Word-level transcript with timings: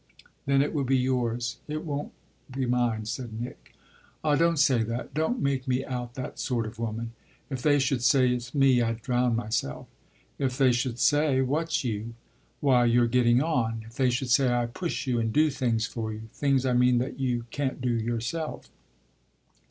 "Then 0.47 0.63
it 0.63 0.73
will 0.73 0.83
be 0.83 0.97
yours 0.97 1.57
it 1.67 1.85
won't 1.85 2.11
be 2.49 2.65
mine," 2.65 3.05
said 3.05 3.39
Nick. 3.39 3.75
"Ah 4.23 4.33
don't 4.35 4.57
say 4.57 4.81
that 4.81 5.13
don't 5.13 5.39
make 5.43 5.67
me 5.67 5.85
out 5.85 6.15
that 6.15 6.39
sort 6.39 6.65
of 6.65 6.79
woman! 6.79 7.11
If 7.51 7.61
they 7.61 7.77
should 7.77 8.01
say 8.01 8.33
it's 8.33 8.55
me 8.55 8.81
I'd 8.81 9.03
drown 9.03 9.35
myself." 9.35 9.85
"If 10.39 10.57
they 10.57 10.71
should 10.71 10.97
say 10.97 11.41
what's 11.41 11.83
you?" 11.83 12.15
"Why 12.61 12.85
your 12.85 13.05
getting 13.05 13.43
on. 13.43 13.83
If 13.85 13.93
they 13.97 14.09
should 14.09 14.31
say 14.31 14.51
I 14.51 14.65
push 14.65 15.05
you 15.05 15.19
and 15.19 15.31
do 15.31 15.51
things 15.51 15.85
for 15.85 16.11
you. 16.11 16.29
Things 16.33 16.65
I 16.65 16.73
mean 16.73 16.97
that 16.97 17.19
you 17.19 17.45
can't 17.51 17.79
do 17.79 17.91
yourself." 17.91 18.69